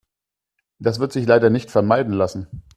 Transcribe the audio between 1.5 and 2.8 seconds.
nicht vermeiden lassen.